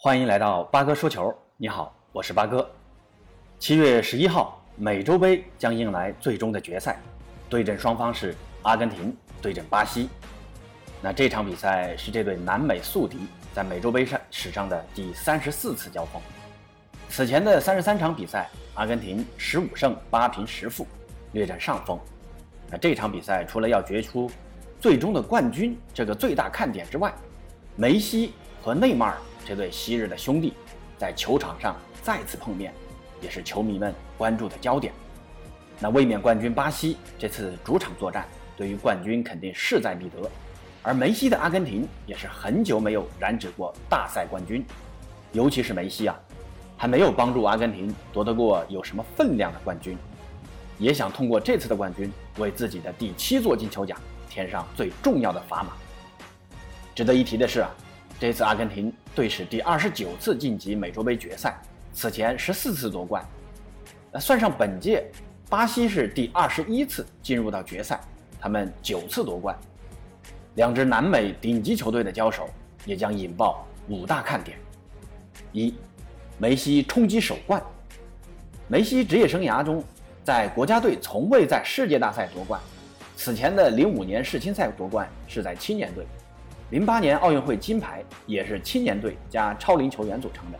[0.00, 1.34] 欢迎来到八哥说球。
[1.56, 2.70] 你好，我是八哥。
[3.58, 7.00] 七月十一号，美洲杯将迎来最终的决赛，
[7.50, 8.32] 对阵双方是
[8.62, 10.08] 阿根廷对阵巴西。
[11.02, 16.22] 那这场比赛是这对南美宿敌在美洲杯上史上的第三十四次交锋。
[17.08, 20.86] 此前的三十三场比赛，阿根廷十五胜八平十负，
[21.32, 21.98] 略占上风。
[22.70, 24.30] 那这场比赛除了要决出
[24.78, 27.12] 最终的冠军这个最大看点之外，
[27.74, 29.18] 梅西和内马尔。
[29.48, 30.52] 这对昔日的兄弟，
[30.98, 32.70] 在球场上再次碰面，
[33.22, 34.92] 也是球迷们关注的焦点。
[35.80, 40.30] 那卫冕冠军巴西这次主场作战，对于冠军肯定势在必得。
[40.82, 44.62] 而梅西的阿根廷也是很久没有染指过大赛冠军，
[45.32, 46.20] 尤其是梅西啊，
[46.76, 49.96] 还没有帮助阿根廷夺得过有什么分量的冠军，
[50.76, 55.72] 也想通过这次的冠军，为自己的第七座金球奖添上最重要的砝码。
[56.94, 57.70] 值得一提的是啊。
[58.20, 61.56] 这次阿根廷队史第二十九次晋级美洲杯决赛，
[61.92, 63.24] 此前十四次夺冠。
[64.10, 65.04] 那算上本届，
[65.48, 68.00] 巴西是第二十一次进入到决赛，
[68.40, 69.56] 他们九次夺冠。
[70.56, 72.50] 两支南美顶级球队的交手，
[72.84, 74.58] 也将引爆五大看点：
[75.52, 75.72] 一、
[76.38, 77.62] 梅西冲击首冠。
[78.66, 79.84] 梅西职业生涯中，
[80.24, 82.60] 在国家队从未在世界大赛夺冠，
[83.14, 86.04] 此前的零五年世青赛夺冠是在青年队。
[86.70, 90.58] 零八年奥运会金牌也是青年队加超龄球员组成的。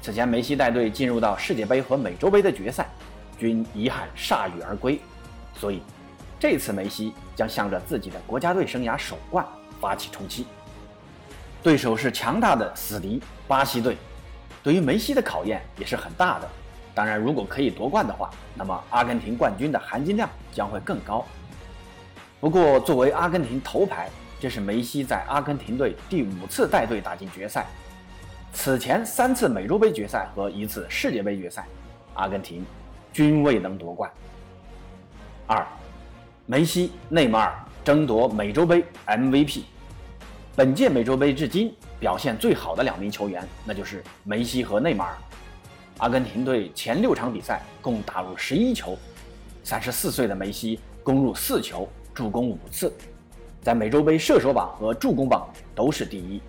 [0.00, 2.88] 此前梅西带队进入到世界杯和美洲杯的决赛，
[3.38, 4.98] 均遗憾铩羽而归。
[5.54, 5.82] 所以，
[6.38, 9.46] 这次梅西将向着自己的国家队生涯首冠
[9.78, 10.46] 发起冲击。
[11.62, 13.98] 对手是强大的死敌巴西队，
[14.62, 16.48] 对于梅西的考验也是很大的。
[16.94, 21.26] 当然，如果可以夺冠的话，那么阿根廷冠军的含金量将会更高。
[22.40, 24.08] 不过，作为阿根廷头牌。
[24.40, 27.66] 这是梅西在阿根廷队第五次带队打进决赛，
[28.54, 31.66] 此前三次美洲杯决赛和一次世界杯决赛，
[32.14, 32.64] 阿根廷
[33.12, 34.10] 均未能夺冠。
[35.46, 35.66] 二，
[36.46, 37.54] 梅西、内马尔
[37.84, 39.64] 争夺美洲杯 MVP。
[40.56, 45.18] 本届美洲杯至今表现最好的两名球员，那就是梅西和内马尔。
[45.98, 48.96] 阿根廷队前六场比赛共打入十一球，
[49.62, 52.90] 三十四岁的梅西攻入四球，助攻五次。
[53.62, 56.40] 在美洲杯射手榜和助攻榜都是第一，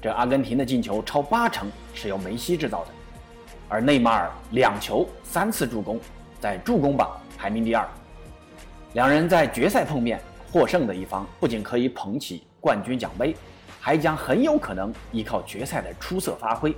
[0.00, 2.90] 这阿根廷的进球超八成是由梅西制造的，
[3.68, 6.00] 而内马尔两球三次助攻，
[6.40, 7.88] 在助攻榜排名第二。
[8.94, 10.20] 两人在决赛碰面，
[10.50, 13.36] 获胜的一方不仅可以捧起冠军奖杯，
[13.78, 16.74] 还将很有可能依靠决赛的出色发挥，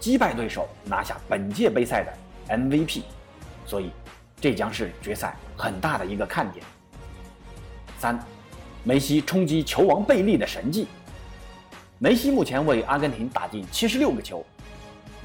[0.00, 2.12] 击败对手拿下本届杯赛的
[2.56, 3.02] MVP。
[3.64, 3.92] 所以，
[4.40, 6.66] 这将是决赛很大的一个看点。
[7.96, 8.18] 三。
[8.86, 10.86] 梅西冲击球王贝利的神迹。
[11.98, 14.44] 梅西目前为阿根廷打进七十六个球，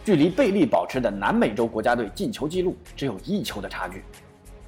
[0.05, 4.01] 距离贝利保持的南美洲国家队进球纪录只有一球的差距。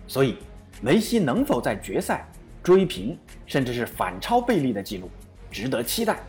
[0.08, 0.36] 所以，
[0.82, 2.28] 梅西能否在决赛
[2.62, 5.10] 追平甚至是反超贝利的纪录，
[5.50, 6.20] 值得期待。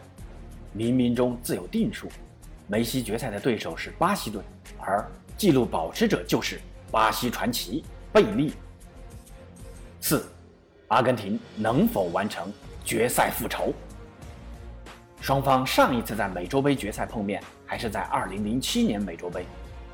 [0.76, 2.08] 冥冥中自有定数。
[2.68, 4.40] 梅西决赛的对手是巴西队，
[4.78, 5.04] 而
[5.36, 6.60] 纪录保持者就是
[6.92, 8.52] 巴西传奇贝利。
[10.00, 10.24] 四。
[10.92, 12.52] 阿根廷能否完成
[12.84, 13.72] 决赛复仇？
[15.22, 19.46] 双方上一次在美洲杯决赛碰面还是在2007年美洲杯，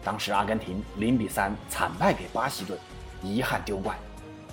[0.02, 2.76] 当时阿根廷0比3惨败给巴西队，
[3.22, 3.96] 遗憾丢冠。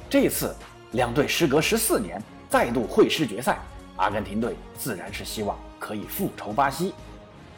[0.07, 0.55] 这次
[0.91, 3.57] 两队时隔14年再度会师决赛，
[3.95, 6.93] 阿根廷队自然是希望可以复仇巴西，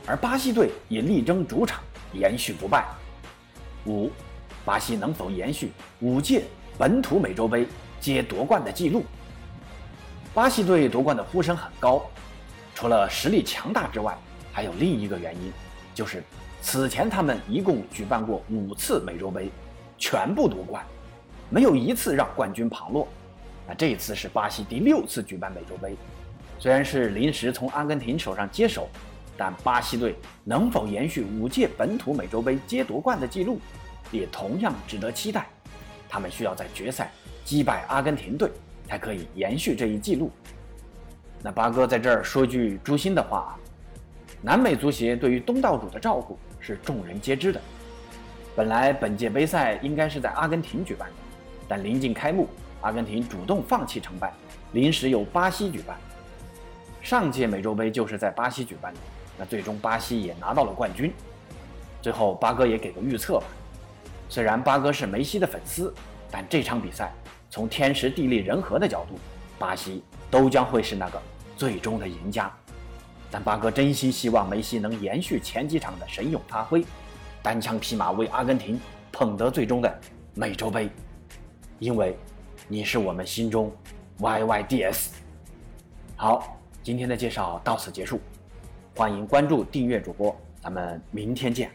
[0.06, 1.84] 而巴西队也力争主场
[2.14, 2.86] 延续不败。
[3.86, 4.09] 五，
[4.64, 6.46] 巴西能否延续五届
[6.78, 7.68] 本土美洲杯？
[8.00, 9.03] 接夺冠的记录，
[10.34, 12.06] 巴西队夺冠的呼声很高，
[12.74, 14.18] 除了实力强大之外，
[14.52, 15.52] 还有另一个原因，
[15.94, 16.24] 就是
[16.62, 19.50] 此前他们一共举办过五次美洲杯，
[19.97, 20.86] 全部夺冠，
[21.50, 23.07] 没有一次让冠军旁落。
[23.68, 25.96] 那这一次是巴西第六次举办美洲杯，
[26.59, 28.88] 虽然是临时从阿根廷手上接手，
[29.36, 33.60] 但巴西队能否延续五届本土美洲杯接夺冠的记录，
[34.12, 35.48] 也同样值得期待。
[36.07, 37.12] 他们需要在决赛。
[37.48, 38.52] 击败阿根廷队
[38.86, 40.30] 才可以延续这一记录。
[41.42, 43.58] 那八哥在这儿说句诛心的话：
[44.42, 47.62] 南美足协对于东道主的照顾是众人皆知的。
[48.54, 51.16] 本来本届杯赛应该是在阿根廷举办的，
[51.70, 52.50] 但临近开幕，
[52.82, 54.34] 阿根廷主动放弃承办，
[54.74, 55.98] 临时由巴西举办。
[57.02, 59.00] 上届美洲杯就是在巴西举办的，
[59.38, 61.14] 那最终巴西也拿到了冠军。
[62.02, 63.46] 最后八哥也给个预测吧，
[64.28, 65.94] 虽然八哥是梅西的粉丝，
[66.30, 67.10] 但这场比赛。
[67.50, 69.18] 从天时地利人和的角度，
[69.58, 71.22] 巴西都将会是那个
[71.56, 72.52] 最终的赢家。
[73.30, 76.86] 但八哥真心希望梅西能延续前几场的神勇发挥，
[77.42, 78.80] 单枪匹马为阿根廷
[79.12, 80.00] 捧得最终的
[80.34, 80.90] 美洲杯，
[81.80, 82.18] 因为
[82.68, 83.72] 你是我们心中
[84.20, 85.08] YYDS。
[86.16, 88.20] 好，今天的介绍到此结束，
[88.96, 91.70] 欢迎关注订阅主播，咱们明天见。